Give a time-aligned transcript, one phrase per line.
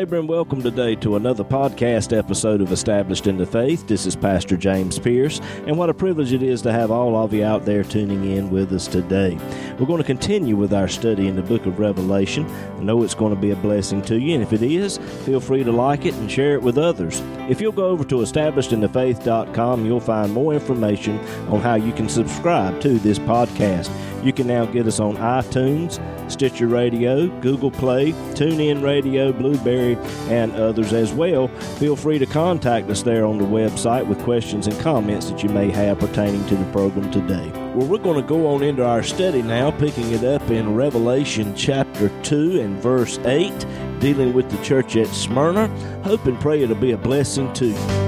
[0.00, 3.86] Neighbor, and welcome today to another podcast episode of Established in the Faith.
[3.86, 7.34] This is Pastor James Pierce, and what a privilege it is to have all of
[7.34, 9.38] you out there tuning in with us today.
[9.78, 12.46] We're going to continue with our study in the book of Revelation.
[12.78, 15.38] I know it's going to be a blessing to you, and if it is, feel
[15.38, 17.20] free to like it and share it with others.
[17.50, 21.18] If you'll go over to establishedinthefaith.com, you'll find more information
[21.50, 23.90] on how you can subscribe to this podcast.
[24.22, 25.98] You can now get us on iTunes,
[26.30, 29.96] Stitcher Radio, Google Play, TuneIn Radio, Blubrry,
[30.28, 31.48] and others as well.
[31.78, 35.48] Feel free to contact us there on the website with questions and comments that you
[35.48, 37.50] may have pertaining to the program today.
[37.74, 41.54] Well, we're going to go on into our study now, picking it up in Revelation
[41.54, 43.66] chapter 2 and verse 8,
[44.00, 45.68] dealing with the church at Smyrna.
[46.02, 47.99] Hope and pray it'll be a blessing to you.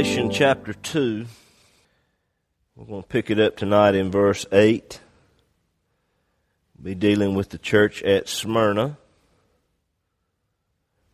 [0.00, 1.26] Revelation chapter 2.
[2.74, 4.98] We're going to pick it up tonight in verse 8.
[6.78, 8.96] We'll be dealing with the church at Smyrna.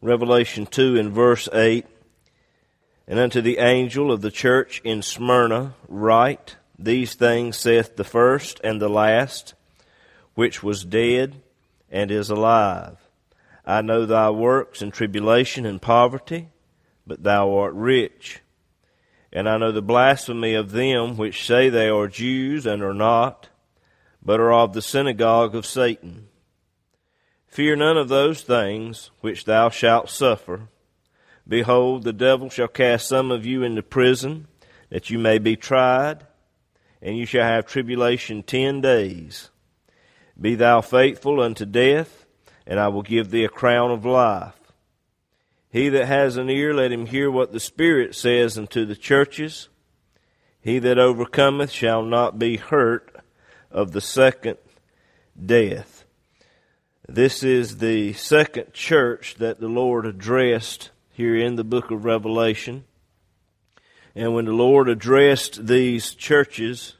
[0.01, 1.85] Revelation 2 in verse 8.
[3.09, 8.61] And unto the angel of the church in Smyrna write, These things saith the first
[8.63, 9.55] and the last,
[10.37, 11.43] which was dead
[11.91, 12.99] and is alive.
[13.65, 16.51] I know thy works and tribulation and poverty,
[17.05, 18.43] but thou art rich.
[19.37, 23.51] And I know the blasphemy of them which say they are Jews and are not,
[24.25, 26.29] but are of the synagogue of Satan.
[27.47, 30.71] Fear none of those things which thou shalt suffer.
[31.47, 34.49] Behold, the devil shall cast some of you into prison,
[34.89, 36.25] that you may be tried,
[37.03, 39.51] and you shall have tribulation ten days.
[40.41, 42.25] Be thou faithful unto death,
[42.67, 44.56] and I will give thee a crown of life.
[45.77, 49.69] He that has an ear, let him hear what the Spirit says unto the churches.
[50.59, 53.15] He that overcometh shall not be hurt
[53.71, 54.57] of the second
[55.39, 56.07] death.
[57.07, 62.85] This is the second church that the Lord addressed here in the book of Revelation.
[64.15, 66.95] And when the Lord addressed these churches,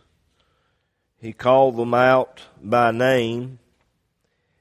[1.19, 3.59] He called them out by name,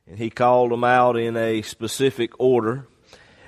[0.07, 2.87] and He called them out in a specific order.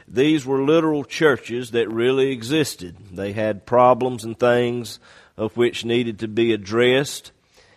[0.08, 2.96] These were literal churches that really existed.
[3.12, 5.00] They had problems and things
[5.36, 7.32] of which needed to be addressed,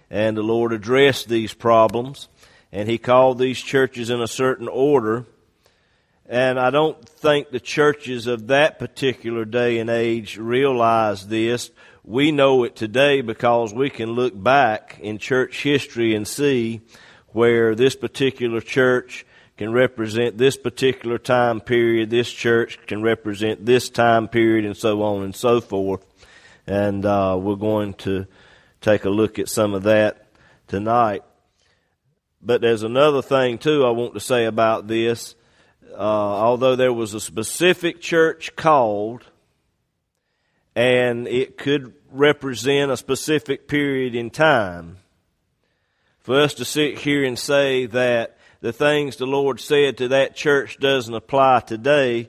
[0.08, 2.28] and the Lord addressed these problems,
[2.72, 5.26] and He called these churches in a certain order.
[6.26, 11.72] And I don't think the churches of that particular day and age realized this.
[12.04, 16.80] We know it today because we can look back in church history and see
[17.28, 19.26] where this particular church
[19.60, 25.02] can represent this particular time period, this church can represent this time period, and so
[25.02, 26.02] on and so forth.
[26.66, 28.26] And uh, we're going to
[28.80, 30.28] take a look at some of that
[30.66, 31.24] tonight.
[32.40, 35.34] But there's another thing, too, I want to say about this.
[35.92, 39.26] Uh, although there was a specific church called,
[40.74, 44.96] and it could represent a specific period in time,
[46.20, 50.36] for us to sit here and say that the things the Lord said to that
[50.36, 52.28] church doesn't apply today,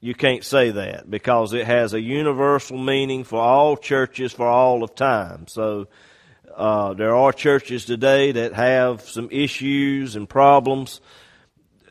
[0.00, 4.82] you can't say that because it has a universal meaning for all churches for all
[4.82, 5.46] of time.
[5.46, 5.86] So
[6.56, 11.00] uh, there are churches today that have some issues and problems.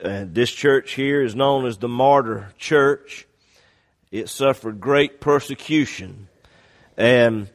[0.03, 3.28] And this church here is known as the Martyr Church.
[4.11, 6.28] It suffered great persecution.
[6.97, 7.50] And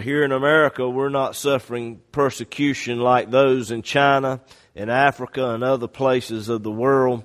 [0.00, 4.40] here in America, we're not suffering persecution like those in China
[4.74, 7.24] in Africa and other places of the world.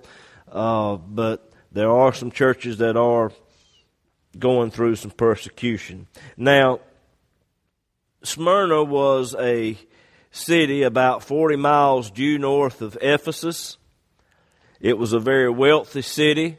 [0.52, 3.32] Uh, but there are some churches that are
[4.38, 6.08] going through some persecution.
[6.36, 6.80] Now,
[8.24, 9.78] Smyrna was a
[10.32, 13.78] city about 40 miles due north of Ephesus.
[14.80, 16.58] It was a very wealthy city.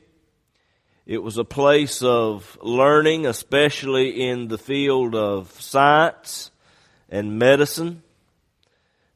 [1.07, 6.51] It was a place of learning, especially in the field of science
[7.09, 8.03] and medicine.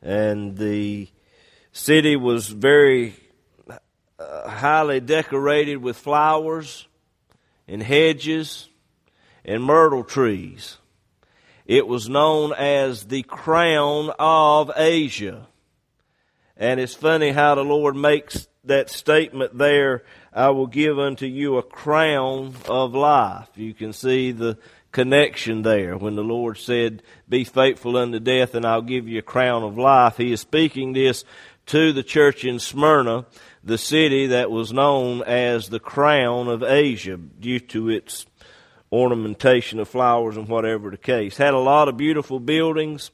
[0.00, 1.08] And the
[1.72, 3.14] city was very
[4.18, 6.86] uh, highly decorated with flowers
[7.66, 8.68] and hedges
[9.44, 10.78] and myrtle trees.
[11.66, 15.46] It was known as the crown of Asia.
[16.56, 21.56] And it's funny how the Lord makes that statement there, I will give unto you
[21.56, 23.48] a crown of life.
[23.56, 24.58] You can see the
[24.92, 25.96] connection there.
[25.96, 29.78] When the Lord said, Be faithful unto death, and I'll give you a crown of
[29.78, 31.24] life, He is speaking this
[31.66, 33.26] to the church in Smyrna,
[33.62, 38.26] the city that was known as the crown of Asia due to its
[38.90, 41.36] ornamentation of flowers and whatever the case.
[41.36, 43.10] Had a lot of beautiful buildings,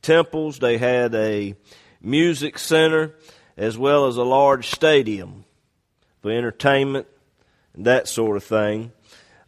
[0.00, 0.58] temples.
[0.58, 1.54] They had a
[2.00, 3.14] music center
[3.56, 5.44] as well as a large stadium
[6.22, 7.06] for entertainment
[7.74, 8.92] and that sort of thing.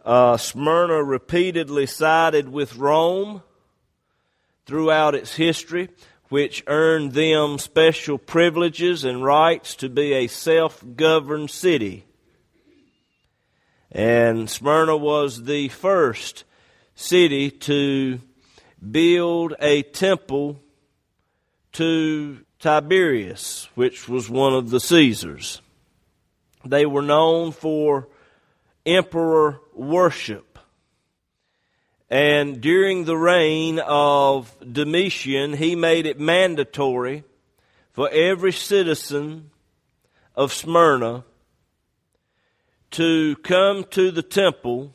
[0.05, 3.43] Uh, Smyrna repeatedly sided with Rome
[4.67, 5.89] throughout its history,
[6.31, 12.07] which earned them special privileges and rights to be a self governed city.
[13.93, 16.45] And Smyrna was the first
[16.95, 18.21] city to
[18.91, 20.63] build a temple
[21.73, 25.61] to Tiberius, which was one of the Caesars.
[26.65, 28.09] They were known for
[28.87, 30.50] emperor worship.
[32.11, 37.23] And during the reign of Domitian, he made it mandatory
[37.93, 39.51] for every citizen
[40.35, 41.25] of Smyrna
[42.93, 44.93] to come to the temple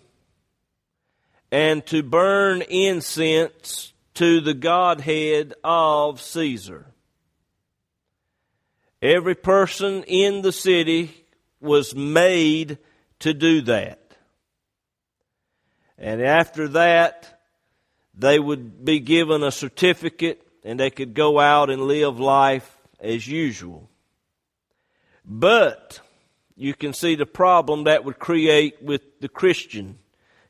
[1.52, 6.88] and to burn incense to the Godhead of Caesar.
[9.02, 11.26] Every person in the city
[11.62, 12.78] was made
[13.20, 14.05] to do that.
[15.98, 17.42] And after that,
[18.14, 23.28] they would be given a certificate and they could go out and live life as
[23.28, 23.90] usual.
[25.24, 26.00] But
[26.56, 30.00] you can see the problem that would create with the Christian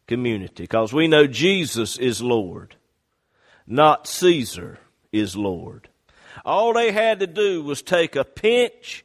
[0.08, 2.76] community because we know Jesus is Lord,
[3.66, 4.80] not Caesar
[5.12, 5.90] is Lord.
[6.46, 9.04] All they had to do was take a pinch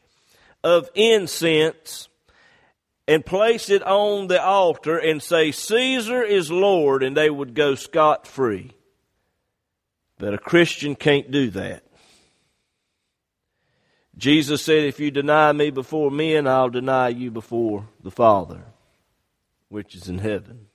[0.62, 2.09] of incense
[3.10, 7.74] and place it on the altar and say, Caesar is Lord, and they would go
[7.74, 8.70] scot free.
[10.16, 11.82] But a Christian can't do that.
[14.16, 18.62] Jesus said, If you deny me before men, I'll deny you before the Father,
[19.68, 20.68] which is in heaven.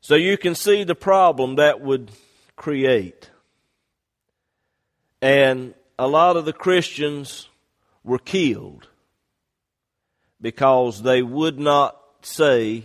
[0.00, 2.10] So you can see the problem that would
[2.56, 3.30] create.
[5.22, 7.48] And a lot of the Christians
[8.02, 8.88] were killed
[10.40, 12.84] because they would not say,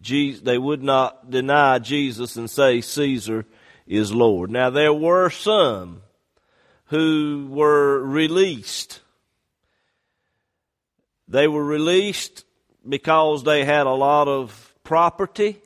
[0.00, 3.44] they would not deny Jesus and say Caesar
[3.86, 4.50] is Lord.
[4.50, 6.02] Now there were some
[6.86, 9.00] who were released.
[11.28, 12.44] They were released
[12.86, 15.60] because they had a lot of property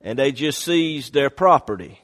[0.00, 2.00] and they just seized their property.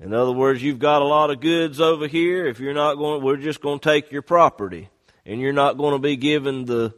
[0.00, 2.46] In other words, you've got a lot of goods over here.
[2.46, 4.90] If you're not going, we're just going to take your property
[5.26, 6.94] and you're not going to be given the,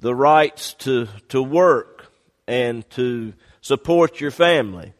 [0.00, 2.06] the rights to, to work
[2.46, 4.94] and to support your family.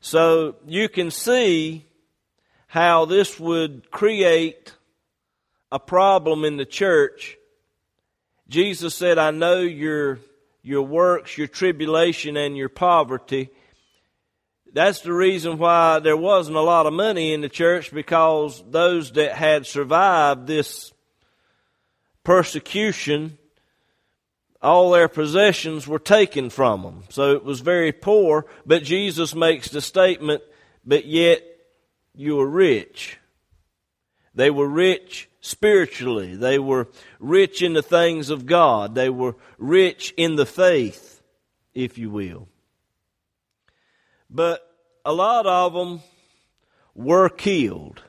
[0.00, 1.84] So you can see
[2.66, 4.74] how this would create
[5.70, 7.36] a problem in the church.
[8.48, 10.18] Jesus said, I know your,
[10.62, 13.50] your works, your tribulation, and your poverty.
[14.72, 19.12] That's the reason why there wasn't a lot of money in the church because those
[19.12, 20.92] that had survived this
[22.24, 23.38] persecution,
[24.62, 27.04] all their possessions were taken from them.
[27.08, 30.42] So it was very poor, but Jesus makes the statement,
[30.84, 31.42] but yet
[32.14, 33.18] you were rich.
[34.34, 36.36] They were rich spiritually.
[36.36, 38.94] They were rich in the things of God.
[38.94, 41.22] They were rich in the faith,
[41.74, 42.48] if you will.
[44.28, 44.60] But
[45.04, 46.00] a lot of them
[46.94, 48.02] were killed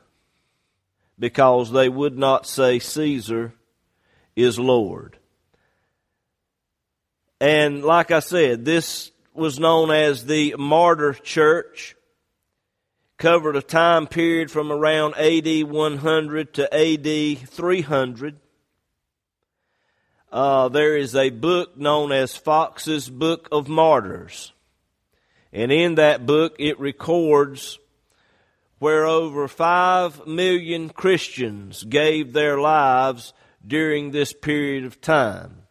[1.17, 3.53] because they would not say Caesar
[4.35, 5.17] is Lord.
[7.39, 11.95] And like I said, this was known as the martyr church
[13.17, 18.39] covered a time period from around AD 100 to AD 300.
[20.31, 24.53] Uh, there is a book known as Foxe's Book of Martyrs.
[25.51, 27.77] And in that book, it records
[28.79, 33.33] where over 5 million Christians gave their lives
[33.65, 35.63] during this period of time.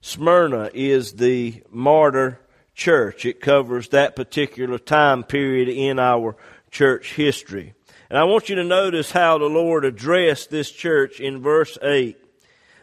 [0.00, 2.40] Smyrna is the martyr
[2.74, 3.24] church.
[3.24, 6.36] It covers that particular time period in our
[6.70, 7.74] church history.
[8.10, 12.18] And I want you to notice how the Lord addressed this church in verse 8.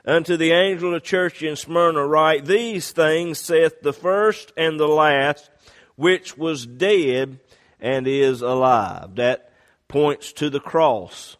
[0.06, 4.80] Unto the angel of the church in Smyrna write, These things saith the first and
[4.80, 5.50] the last,
[5.96, 7.40] which was dead
[7.80, 9.16] and is alive.
[9.16, 9.52] That
[9.88, 11.38] points to the cross.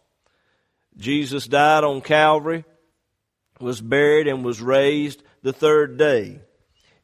[1.00, 2.64] Jesus died on Calvary,
[3.58, 6.40] was buried, and was raised the third day.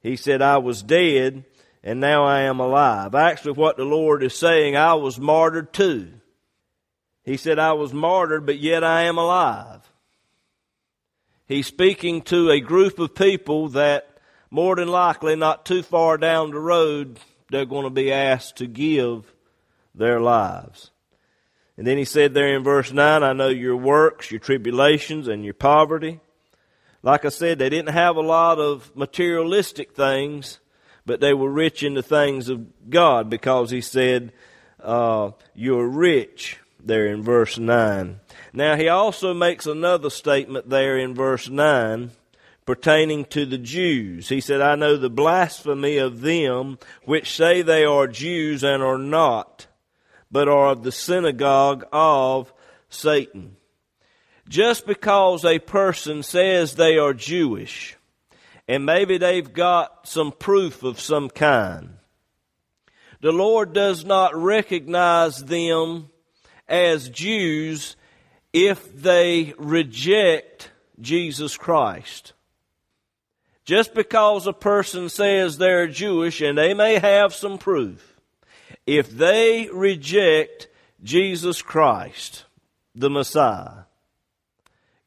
[0.00, 1.44] He said, I was dead
[1.86, 3.14] and now I am alive.
[3.14, 6.14] Actually, what the Lord is saying, I was martyred too.
[7.22, 9.88] He said, I was martyred, but yet I am alive.
[11.46, 14.18] He's speaking to a group of people that
[14.50, 18.66] more than likely not too far down the road they're going to be asked to
[18.66, 19.32] give
[19.94, 20.90] their lives.
[21.76, 25.44] And then he said there in verse 9, I know your works, your tribulations, and
[25.44, 26.20] your poverty.
[27.02, 30.58] Like I said, they didn't have a lot of materialistic things,
[31.04, 34.32] but they were rich in the things of God because he said,
[34.82, 38.20] uh, You're rich, there in verse 9.
[38.52, 42.10] Now, he also makes another statement there in verse 9
[42.64, 44.28] pertaining to the Jews.
[44.28, 48.98] He said, I know the blasphemy of them which say they are Jews and are
[48.98, 49.65] not,
[50.36, 52.52] but are the synagogue of
[52.90, 53.56] Satan.
[54.46, 57.96] Just because a person says they are Jewish,
[58.68, 61.96] and maybe they've got some proof of some kind,
[63.22, 66.10] the Lord does not recognize them
[66.68, 67.96] as Jews
[68.52, 72.34] if they reject Jesus Christ.
[73.64, 78.15] Just because a person says they're Jewish and they may have some proof,
[78.86, 80.68] if they reject
[81.02, 82.44] Jesus Christ,
[82.94, 83.84] the Messiah,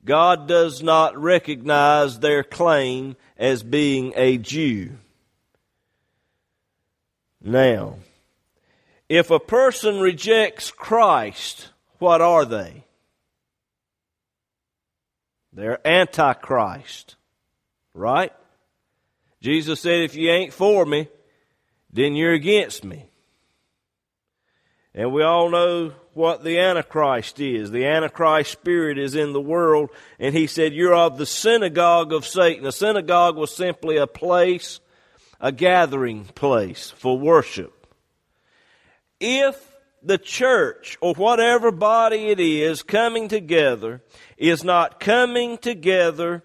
[0.06, 4.98] God does not recognize their claim as being a Jew.
[7.42, 7.96] Now,
[9.08, 11.70] if a person rejects Christ,
[12.00, 12.84] what are they?
[15.54, 17.16] They're antichrist,
[17.94, 18.32] right?
[19.42, 21.08] Jesus said, if you ain't for me,
[21.92, 23.09] then you're against me.
[24.96, 27.72] And we all know what the Antichrist is.
[27.72, 32.26] The Antichrist spirit is in the world, and he said, You're of the synagogue of
[32.26, 32.66] Satan.
[32.66, 34.80] A synagogue was simply a place,
[35.40, 37.76] a gathering place for worship
[39.20, 44.02] if the church or whatever body it is coming together
[44.38, 46.44] is not coming together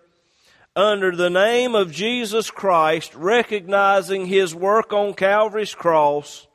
[0.74, 6.48] under the name of Jesus Christ, recognizing his work on Calvary's cross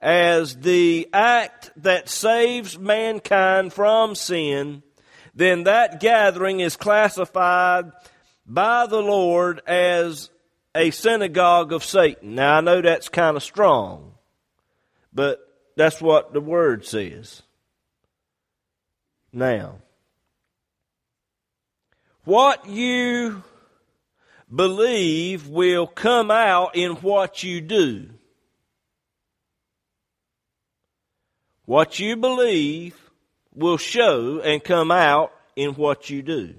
[0.00, 4.82] as the act that saves mankind from sin,
[5.34, 7.92] then that gathering is classified
[8.46, 10.30] by the Lord as
[10.74, 12.34] a synagogue of Satan.
[12.34, 14.14] Now I know that's kind of strong.
[15.12, 15.40] But
[15.76, 17.42] that's what the Word says.
[19.32, 19.76] Now,
[22.24, 23.42] what you
[24.52, 28.10] believe will come out in what you do.
[31.70, 32.96] What you believe
[33.54, 36.56] will show and come out in what you do.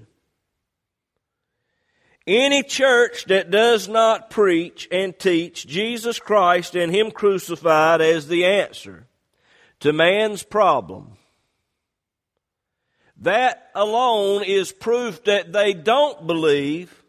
[2.26, 8.46] Any church that does not preach and teach Jesus Christ and Him crucified as the
[8.46, 9.06] answer
[9.80, 11.18] to man's problem,
[13.18, 17.04] that alone is proof that they don't believe.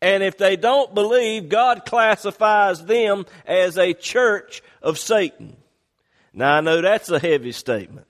[0.00, 5.56] And if they don't believe, God classifies them as a church of Satan.
[6.32, 8.06] Now I know that's a heavy statement.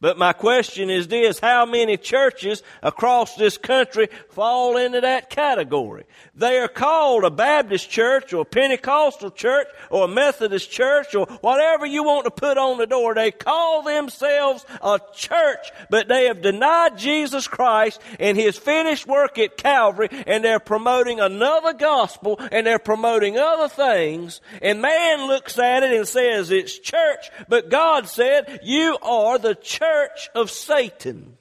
[0.00, 6.04] But my question is this, how many churches across this country fall into that category?
[6.34, 11.26] They are called a Baptist church or a Pentecostal church or a Methodist church or
[11.40, 13.14] whatever you want to put on the door.
[13.14, 19.38] They call themselves a church, but they have denied Jesus Christ and His finished work
[19.38, 25.58] at Calvary and they're promoting another gospel and they're promoting other things and man looks
[25.58, 30.50] at it and says it's church, but God said you are the church church of
[30.50, 31.36] Satan.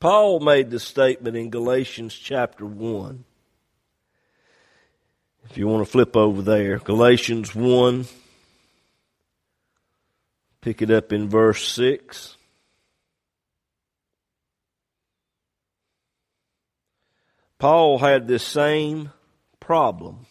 [0.00, 3.24] Paul made the statement in Galatians chapter 1.
[5.50, 8.06] If you want to flip over there, Galatians 1,
[10.60, 12.36] pick it up in verse 6.
[17.58, 19.10] Paul had this same
[19.58, 20.26] problem.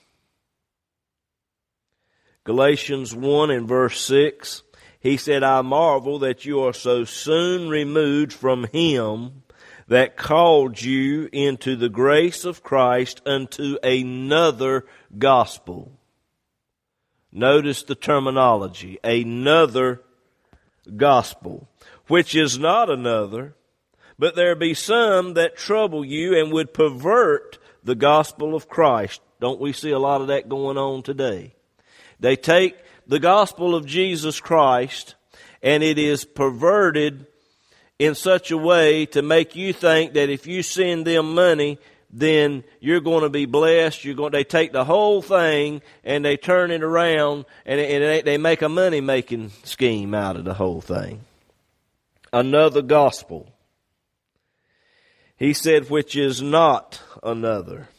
[2.46, 4.63] Galatians 1 and verse 6.
[5.00, 9.44] He said, I marvel that you are so soon removed from him
[9.88, 14.86] that called you into the grace of Christ unto another
[15.18, 15.92] gospel.
[17.32, 20.01] Notice the terminology, another
[20.96, 21.68] gospel,
[22.08, 23.56] which is not another,
[24.20, 29.22] but there be some that trouble you and would pervert the gospel of Christ.
[29.39, 31.54] Don't we see a lot of that going on today?
[32.20, 32.75] They take
[33.08, 35.16] the gospel of Jesus Christ
[35.62, 37.26] and it is perverted
[38.00, 41.80] in such a way to make you think that if you send them money,
[42.12, 44.06] then you're going to be blessed.
[44.06, 44.32] You're going.
[44.32, 48.70] They take the whole thing and they turn it around and, and they make a
[48.70, 51.22] money making scheme out of the whole thing.
[52.32, 53.52] Another gospel.
[55.38, 57.90] He said, which is not another.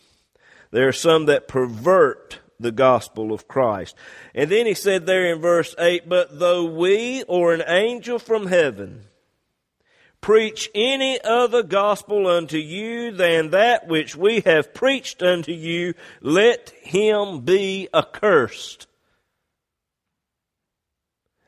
[0.71, 3.95] There are some that pervert the gospel of Christ.
[4.35, 8.47] And then he said there in verse 8, But though we or an angel from
[8.47, 9.05] heaven
[10.21, 16.71] preach any other gospel unto you than that which we have preached unto you, let
[16.83, 18.87] him be accursed.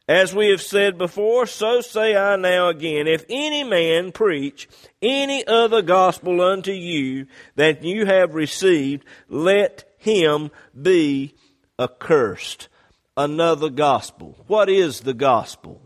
[0.09, 3.07] As we have said before, so say I now again.
[3.07, 4.69] If any man preach
[5.01, 11.35] any other gospel unto you that you have received, let him be
[11.79, 12.69] accursed.
[13.17, 14.37] Another gospel.
[14.47, 15.81] What is the gospel?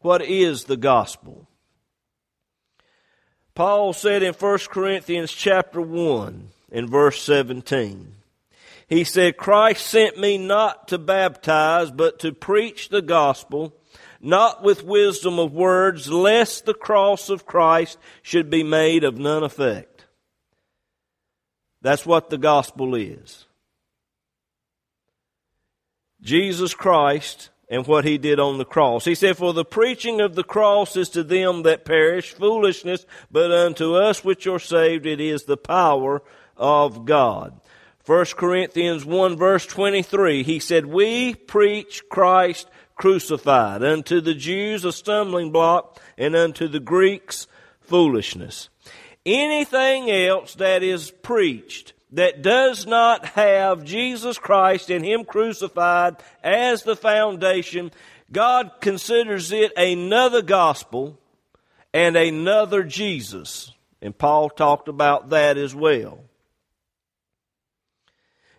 [0.00, 1.46] What is the gospel?
[3.54, 8.14] Paul said in 1 Corinthians chapter 1 in verse 17,
[8.88, 13.74] he said, Christ sent me not to baptize, but to preach the gospel,
[14.20, 19.42] not with wisdom of words, lest the cross of Christ should be made of none
[19.42, 19.89] effect.
[21.82, 23.46] That's what the gospel is.
[26.22, 29.04] Jesus Christ and what he did on the cross.
[29.04, 33.50] He said, For the preaching of the cross is to them that perish foolishness, but
[33.50, 36.22] unto us which are saved it is the power
[36.56, 37.58] of God.
[38.06, 44.92] 1 Corinthians 1 verse 23, he said, We preach Christ crucified, unto the Jews a
[44.92, 47.46] stumbling block, and unto the Greeks
[47.80, 48.68] foolishness.
[49.26, 56.82] Anything else that is preached that does not have Jesus Christ and Him crucified as
[56.82, 57.92] the foundation,
[58.32, 61.18] God considers it another gospel
[61.92, 63.72] and another Jesus.
[64.00, 66.20] And Paul talked about that as well.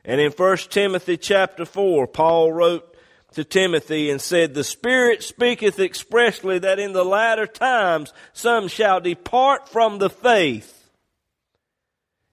[0.03, 2.90] And in 1 Timothy chapter 4, Paul wrote
[3.31, 8.99] to Timothy and said, The Spirit speaketh expressly that in the latter times some shall
[8.99, 10.81] depart from the faith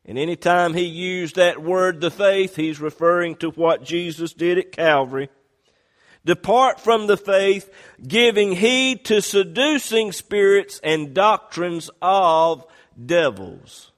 [0.09, 4.73] and anytime he used that word, the faith, he's referring to what Jesus did at
[4.73, 5.29] Calvary.
[6.25, 7.71] Depart from the faith,
[8.05, 12.65] giving heed to seducing spirits and doctrines of
[13.05, 13.93] devils.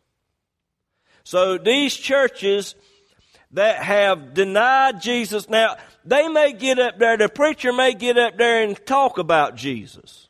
[1.23, 2.75] So these churches
[3.53, 8.37] that have denied Jesus, now, they may get up there, the preacher may get up
[8.39, 10.29] there and talk about Jesus.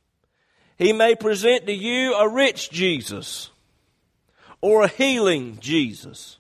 [0.77, 3.51] He may present to you a rich Jesus
[4.61, 6.39] or a healing Jesus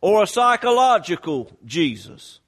[0.00, 2.40] or a psychological Jesus.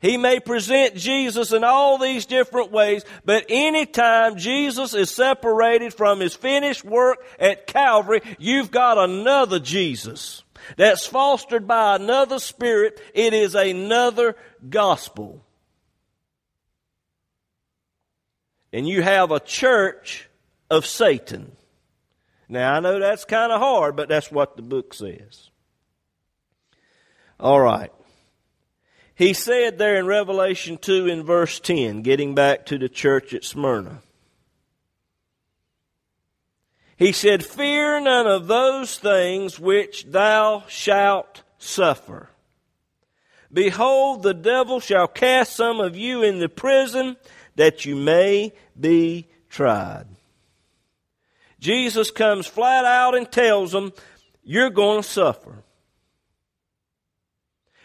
[0.00, 6.18] He may present Jesus in all these different ways, but anytime Jesus is separated from
[6.18, 10.42] his finished work at Calvary, you've got another Jesus
[10.76, 13.00] that's fostered by another spirit.
[13.14, 14.34] It is another
[14.68, 15.44] gospel.
[18.72, 20.28] And you have a church
[20.70, 21.52] of Satan.
[22.48, 25.50] Now, I know that's kind of hard, but that's what the book says.
[27.38, 27.92] All right.
[29.14, 33.44] He said there in Revelation 2 in verse 10, getting back to the church at
[33.44, 34.00] Smyrna.
[36.96, 42.30] He said, Fear none of those things which thou shalt suffer.
[43.52, 47.16] Behold, the devil shall cast some of you into prison
[47.56, 50.06] that you may be tried.
[51.58, 53.92] Jesus comes flat out and tells them,
[54.42, 55.62] You're going to suffer.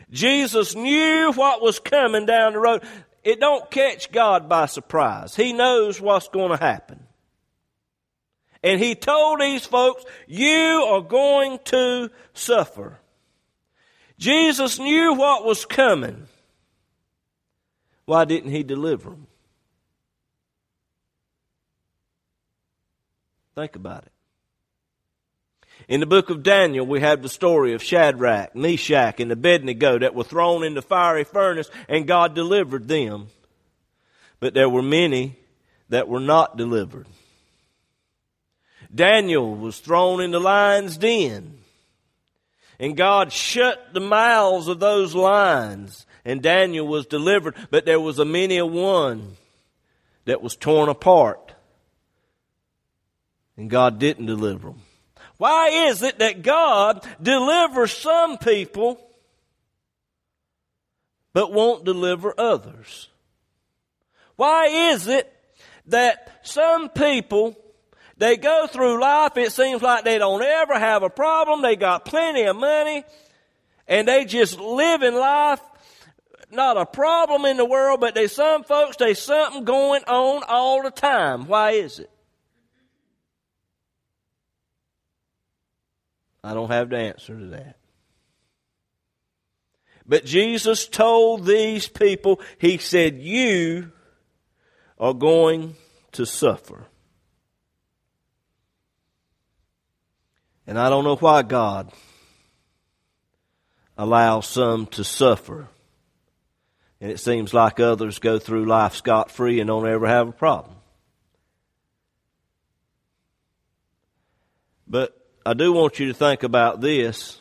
[0.10, 2.84] Jesus knew what was coming down the road.
[3.23, 5.36] It don't catch God by surprise.
[5.36, 7.06] He knows what's going to happen.
[8.63, 12.99] And he told these folks, You are going to suffer.
[14.17, 16.27] Jesus knew what was coming.
[18.06, 19.27] Why didn't he deliver them?
[23.58, 24.12] Think about it.
[25.88, 30.13] In the book of Daniel, we have the story of Shadrach, Meshach, and Abednego that
[30.13, 33.30] were thrown in the fiery furnace, and God delivered them.
[34.39, 35.38] But there were many
[35.89, 37.08] that were not delivered.
[38.93, 41.58] Daniel was thrown in the lion's den,
[42.80, 48.20] and God shut the mouths of those lions, and Daniel was delivered, but there was
[48.20, 49.36] a many a one
[50.26, 51.46] that was torn apart
[53.58, 54.82] and God didn't deliver them.
[55.38, 59.00] Why is it that God delivers some people
[61.34, 63.10] but won't deliver others?
[64.36, 65.32] Why is it
[65.88, 67.58] that some people
[68.17, 72.06] they go through life, it seems like they don't ever have a problem, they got
[72.06, 73.04] plenty of money,
[73.88, 75.62] and they just live in life
[76.52, 80.82] not a problem in the world, but there's some folks, there's something going on all
[80.82, 81.48] the time.
[81.48, 82.10] Why is it?
[86.47, 87.77] I don't have the answer to that.
[90.05, 93.91] But Jesus told these people, He said, You
[94.97, 95.75] are going
[96.13, 96.86] to suffer.
[100.65, 101.91] And I don't know why God
[103.97, 105.67] allows some to suffer.
[107.01, 110.33] And it seems like others go through life scot free and don't ever have a
[110.33, 110.75] problem.
[114.88, 115.16] But
[115.47, 117.39] I do want you to think about this.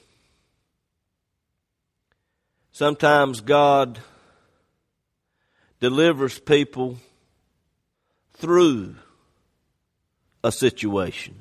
[2.70, 3.98] Sometimes God
[5.80, 6.98] delivers people
[8.34, 8.94] through
[10.44, 11.34] a situation.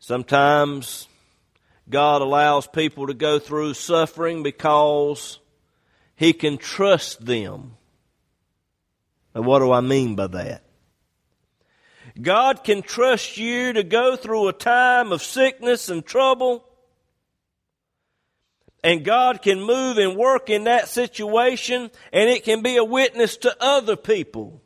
[0.00, 1.08] Sometimes
[1.88, 5.38] God allows people to go through suffering because
[6.14, 7.78] He can trust them.
[9.34, 10.62] Now, what do I mean by that?
[12.20, 16.64] God can trust you to go through a time of sickness and trouble.
[18.82, 23.36] And God can move and work in that situation and it can be a witness
[23.38, 24.62] to other people.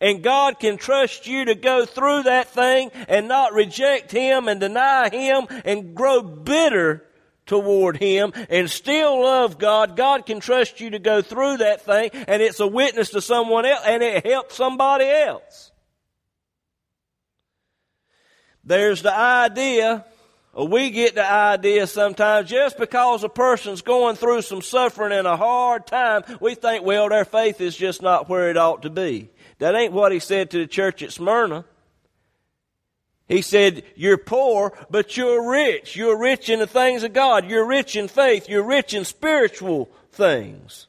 [0.00, 4.60] And God can trust you to go through that thing and not reject Him and
[4.60, 7.04] deny Him and grow bitter
[7.46, 9.96] toward Him and still love God.
[9.96, 13.64] God can trust you to go through that thing and it's a witness to someone
[13.64, 15.70] else and it helps somebody else.
[18.66, 20.04] There's the idea,
[20.52, 25.26] or we get the idea sometimes, just because a person's going through some suffering and
[25.26, 28.90] a hard time, we think, well, their faith is just not where it ought to
[28.90, 29.30] be.
[29.58, 31.64] That ain't what he said to the church at Smyrna.
[33.28, 35.96] He said, You're poor, but you're rich.
[35.96, 37.48] You're rich in the things of God.
[37.48, 38.48] You're rich in faith.
[38.48, 40.86] You're rich in spiritual things.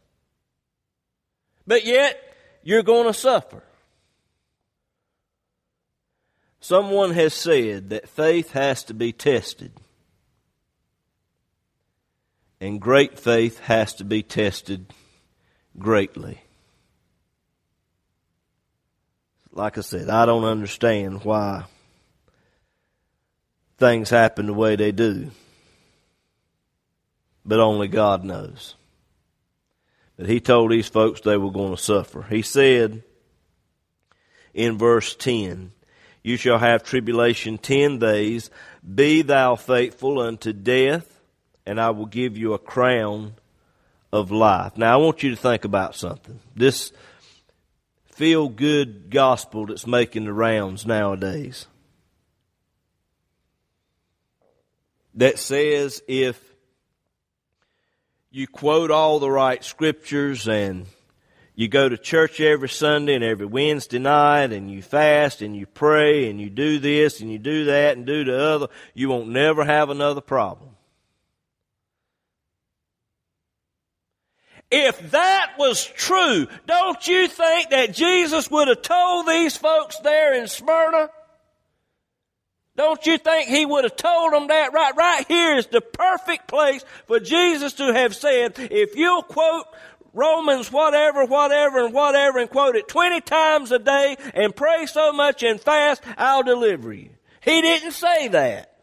[1.65, 2.21] But yet,
[2.63, 3.63] you're going to suffer.
[6.67, 9.71] Someone has said that faith has to be tested.
[12.59, 14.91] And great faith has to be tested
[15.79, 16.41] greatly.
[19.53, 21.63] Like I said, I don't understand why
[23.77, 25.31] things happen the way they do.
[27.45, 28.75] But only God knows.
[30.17, 32.23] But he told these folks they were going to suffer.
[32.23, 33.03] He said
[34.53, 35.71] in verse 10,
[36.23, 38.49] you shall have tribulation ten days.
[38.95, 41.19] Be thou faithful unto death,
[41.65, 43.33] and I will give you a crown
[44.11, 44.77] of life.
[44.77, 46.39] Now, I want you to think about something.
[46.55, 46.91] This
[48.11, 51.67] feel good gospel that's making the rounds nowadays.
[55.13, 56.41] That says if
[58.31, 60.85] you quote all the right scriptures and
[61.57, 65.65] you go to church every Sunday and every Wednesday night and you fast and you
[65.65, 69.29] pray and you do this and you do that and do the other, you won't
[69.29, 70.69] never have another problem.
[74.69, 80.35] If that was true, don't you think that Jesus would have told these folks there
[80.35, 81.09] in Smyrna?
[82.75, 84.95] Don't you think he would have told them that right?
[84.95, 89.65] Right here is the perfect place for Jesus to have said, if you'll quote
[90.17, 95.13] Romans whatever, whatever, and whatever, and quote it 20 times a day and pray so
[95.13, 97.11] much and fast, I'll deliver you.
[97.41, 98.73] He didn't say that.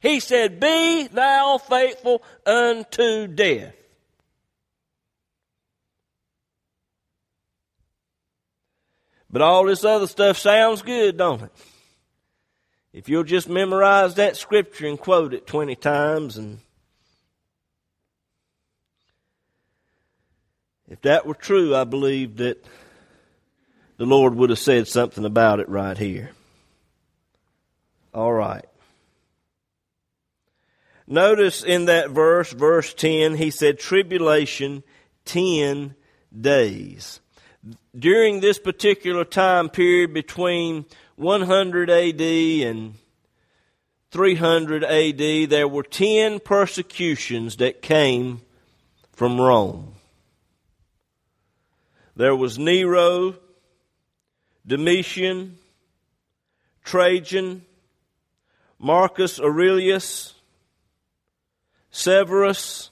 [0.00, 3.74] He said, Be thou faithful unto death.
[9.30, 11.52] But all this other stuff sounds good, don't it?
[12.94, 16.60] If you'll just memorize that scripture and quote it 20 times and
[20.88, 22.64] If that were true, I believe that
[23.96, 26.30] the Lord would have said something about it right here.
[28.14, 28.64] All right.
[31.06, 34.82] Notice in that verse, verse 10, he said tribulation
[35.24, 35.94] 10
[36.38, 37.20] days.
[37.96, 40.84] During this particular time period between
[41.16, 42.94] 100 AD and
[44.10, 48.42] 300 AD, there were 10 persecutions that came
[49.12, 49.95] from Rome.
[52.16, 53.36] There was Nero,
[54.66, 55.58] Domitian,
[56.82, 57.62] Trajan,
[58.78, 60.34] Marcus Aurelius,
[61.90, 62.90] Severus,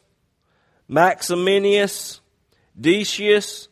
[0.88, 2.20] Maximinius,
[2.78, 3.68] Decius,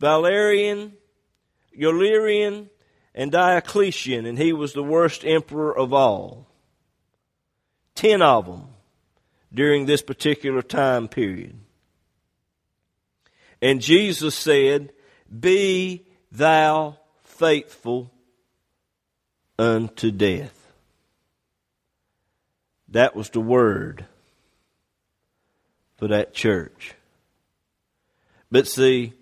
[0.00, 0.94] Valerian,
[1.78, 2.68] Galerian,
[3.14, 6.48] and Diocletian, and he was the worst emperor of all.
[7.94, 8.68] Ten of them
[9.54, 11.58] during this particular time period.
[13.62, 14.92] And Jesus said,
[15.40, 18.10] be thou faithful
[19.58, 20.52] unto death.
[22.88, 24.06] That was the word
[25.96, 26.94] for that church.
[28.50, 29.12] But see,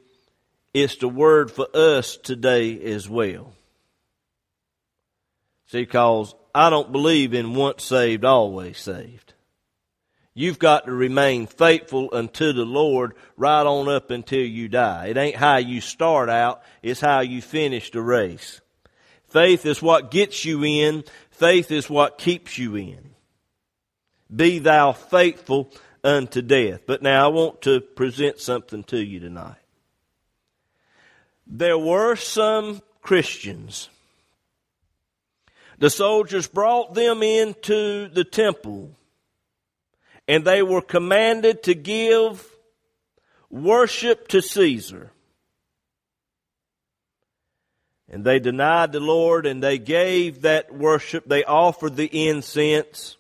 [0.72, 3.52] it's the word for us today as well.
[5.68, 9.33] See, because I don't believe in once saved, always saved.
[10.36, 15.06] You've got to remain faithful unto the Lord right on up until you die.
[15.06, 18.60] It ain't how you start out, it's how you finish the race.
[19.28, 23.14] Faith is what gets you in, faith is what keeps you in.
[24.34, 25.70] Be thou faithful
[26.02, 26.80] unto death.
[26.86, 29.56] But now I want to present something to you tonight.
[31.46, 33.88] There were some Christians.
[35.78, 38.96] The soldiers brought them into the temple
[40.26, 42.48] and they were commanded to give
[43.50, 45.10] worship to Caesar.
[48.10, 51.24] And they denied the Lord and they gave that worship.
[51.26, 53.16] They offered the incense.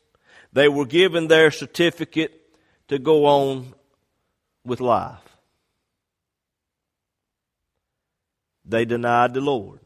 [0.52, 2.40] They were given their certificate
[2.88, 3.74] to go on
[4.64, 5.18] with life.
[8.64, 9.80] They denied the Lord.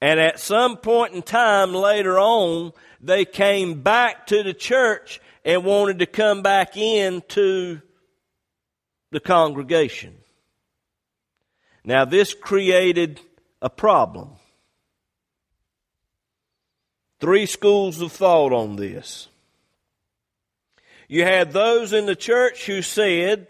[0.00, 5.64] And at some point in time later on, they came back to the church and
[5.64, 7.80] wanted to come back into
[9.10, 10.14] the congregation.
[11.84, 13.20] Now, this created
[13.62, 14.30] a problem.
[17.20, 19.28] Three schools of thought on this.
[21.08, 23.48] You had those in the church who said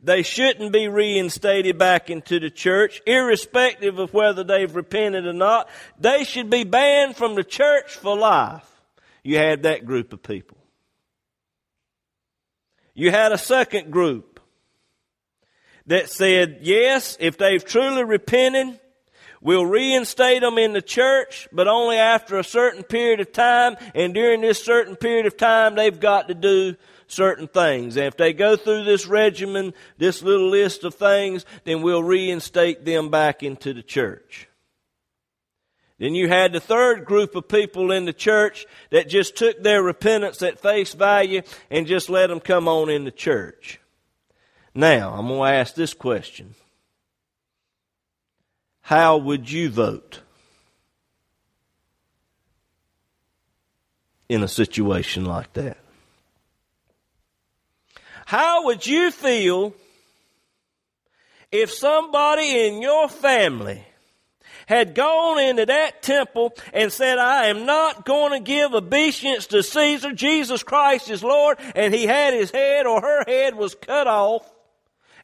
[0.00, 5.68] they shouldn't be reinstated back into the church, irrespective of whether they've repented or not.
[5.98, 8.64] They should be banned from the church for life.
[9.22, 10.57] You had that group of people.
[12.98, 14.40] You had a second group
[15.86, 18.80] that said, yes, if they've truly repented,
[19.40, 24.12] we'll reinstate them in the church, but only after a certain period of time, and
[24.12, 26.74] during this certain period of time, they've got to do
[27.06, 27.96] certain things.
[27.96, 32.84] And if they go through this regimen, this little list of things, then we'll reinstate
[32.84, 34.47] them back into the church.
[35.98, 39.82] Then you had the third group of people in the church that just took their
[39.82, 43.80] repentance at face value and just let them come on in the church.
[44.74, 46.54] Now, I'm going to ask this question.
[48.82, 50.20] How would you vote
[54.28, 55.78] in a situation like that?
[58.24, 59.74] How would you feel
[61.50, 63.84] if somebody in your family
[64.68, 69.62] had gone into that temple and said, I am not going to give obedience to
[69.62, 70.12] Caesar.
[70.12, 71.56] Jesus Christ is Lord.
[71.74, 74.48] And he had his head or her head was cut off.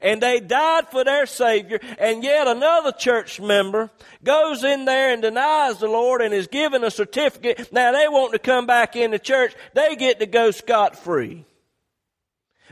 [0.01, 1.79] And they died for their Savior.
[1.99, 3.91] And yet another church member
[4.23, 7.71] goes in there and denies the Lord and is given a certificate.
[7.71, 9.55] Now they want to come back in the church.
[9.75, 11.45] They get to go scot free.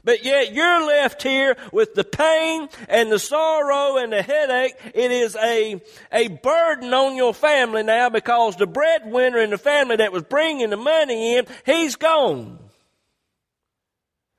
[0.05, 4.74] But yet you're left here with the pain and the sorrow and the headache.
[4.94, 9.96] It is a, a burden on your family now because the breadwinner in the family
[9.96, 12.59] that was bringing the money in, he's gone.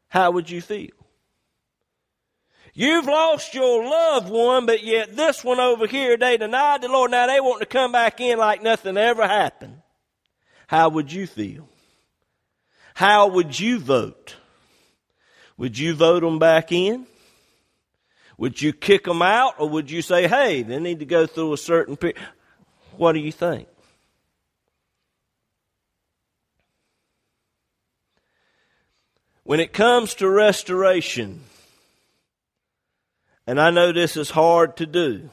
[0.10, 0.92] How would you feel?
[2.74, 7.12] You've lost your loved one, but yet this one over here, they denied the Lord.
[7.12, 9.82] Now they want to come back in like nothing ever happened.
[10.68, 11.70] How would you feel?
[12.96, 14.38] How would you vote?
[15.58, 17.06] Would you vote them back in?
[18.38, 21.54] Would you kick them out or would you say, hey, they need to go through
[21.54, 22.20] a certain period?
[22.98, 23.68] What do you think?
[29.44, 31.42] When it comes to restoration,
[33.46, 35.30] and I know this is hard to do,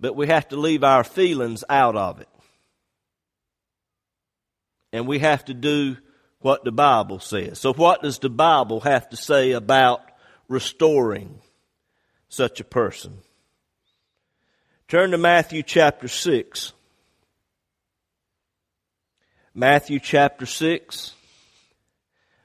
[0.00, 2.28] but we have to leave our feelings out of it.
[4.92, 5.96] And we have to do
[6.46, 7.58] what the Bible says.
[7.58, 10.00] So, what does the Bible have to say about
[10.48, 11.40] restoring
[12.28, 13.18] such a person?
[14.86, 16.72] Turn to Matthew chapter 6.
[19.54, 21.14] Matthew chapter 6,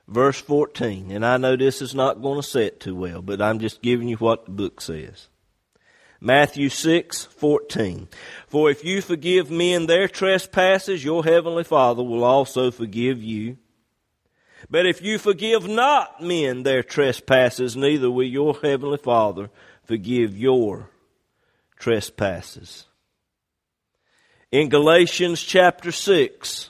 [0.07, 1.11] verse 14.
[1.11, 4.07] And I know this is not going to it too well, but I'm just giving
[4.07, 5.27] you what the book says.
[6.19, 8.07] Matthew 6, 14.
[8.47, 13.57] For if you forgive men their trespasses, your heavenly Father will also forgive you.
[14.69, 19.49] But if you forgive not men their trespasses, neither will your heavenly Father
[19.83, 20.89] forgive your
[21.77, 22.85] trespasses.
[24.51, 26.69] In Galatians chapter 6,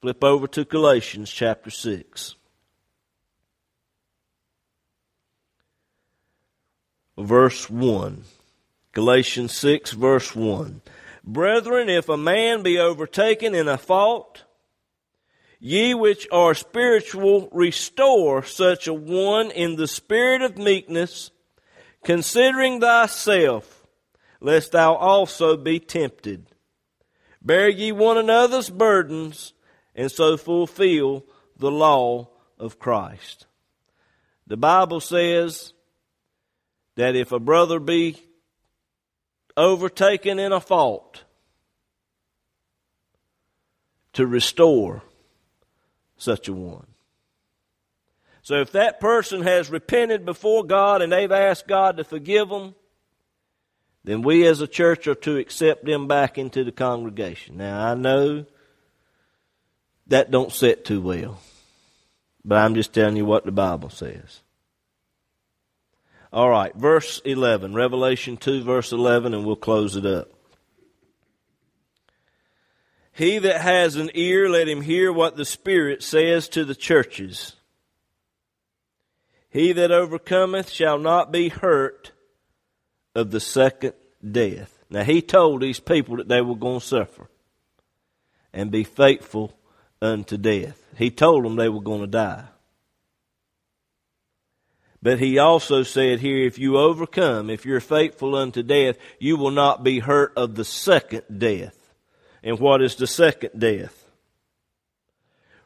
[0.00, 2.34] flip over to Galatians chapter 6.
[7.18, 8.24] Verse 1.
[8.92, 10.82] Galatians 6, verse 1.
[11.24, 14.44] Brethren, if a man be overtaken in a fault,
[15.64, 21.30] ye which are spiritual, restore such a one in the spirit of meekness,
[22.02, 23.86] considering thyself,
[24.40, 26.44] lest thou also be tempted.
[27.40, 29.52] Bear ye one another's burdens,
[29.94, 31.24] and so fulfill
[31.56, 33.46] the law of Christ.
[34.48, 35.74] The Bible says
[36.96, 38.20] that if a brother be
[39.56, 41.22] overtaken in a fault,
[44.14, 45.04] to restore
[46.22, 46.86] such a one.
[48.42, 52.74] So if that person has repented before God and they've asked God to forgive them,
[54.04, 57.56] then we as a church are to accept them back into the congregation.
[57.56, 58.46] Now I know
[60.08, 61.40] that don't sit too well.
[62.44, 64.40] But I'm just telling you what the Bible says.
[66.32, 70.28] All right, verse 11, Revelation 2, verse 11, and we'll close it up.
[73.12, 77.54] He that has an ear, let him hear what the Spirit says to the churches.
[79.50, 82.12] He that overcometh shall not be hurt
[83.14, 83.92] of the second
[84.30, 84.78] death.
[84.88, 87.28] Now, he told these people that they were going to suffer
[88.52, 89.52] and be faithful
[90.00, 90.82] unto death.
[90.96, 92.44] He told them they were going to die.
[95.02, 99.50] But he also said here, if you overcome, if you're faithful unto death, you will
[99.50, 101.76] not be hurt of the second death.
[102.42, 104.04] And what is the second death?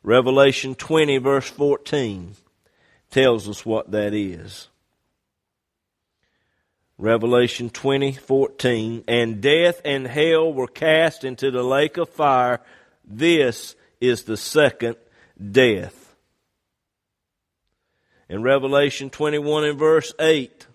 [0.03, 2.37] Revelation 20 verse 14
[3.11, 4.69] tells us what that is.
[6.99, 9.05] Revelation 20, 14.
[9.07, 12.61] And death and hell were cast into the lake of fire.
[13.05, 14.97] This is the second
[15.53, 16.15] death.
[18.29, 20.67] In Revelation 21 and verse 8,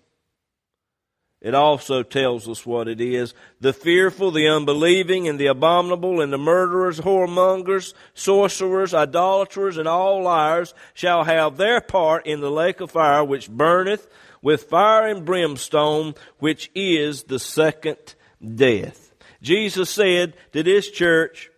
[1.42, 3.34] it also tells us what it is.
[3.60, 10.22] The fearful, the unbelieving, and the abominable, and the murderers, whoremongers, sorcerers, idolaters, and all
[10.22, 14.08] liars shall have their part in the lake of fire which burneth
[14.40, 18.14] with fire and brimstone, which is the second
[18.54, 19.12] death.
[19.42, 21.50] Jesus said to this church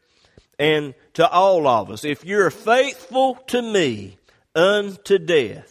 [0.59, 4.17] and to all of us, if you're faithful to me
[4.55, 5.71] unto death,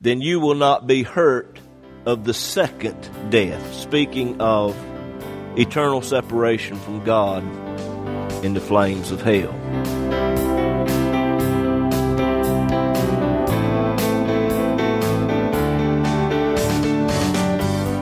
[0.00, 1.58] then you will not be hurt
[2.06, 3.74] of the second death.
[3.74, 4.76] Speaking of
[5.56, 7.42] eternal separation from God
[8.44, 9.54] in the flames of hell.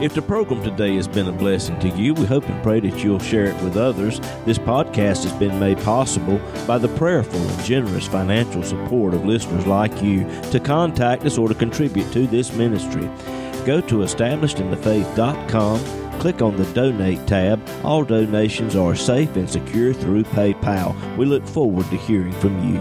[0.06, 3.02] If the program today has been a blessing to you, we hope and pray that
[3.02, 4.20] you'll share it with others.
[4.44, 9.66] This podcast has been made possible by the prayerful and generous financial support of listeners
[9.66, 10.24] like you.
[10.52, 13.11] To contact us or to contribute to this ministry,
[13.66, 17.61] go to establishedinthefaith.com, click on the Donate tab.
[17.85, 21.16] All donations are safe and secure through PayPal.
[21.16, 22.81] We look forward to hearing from you.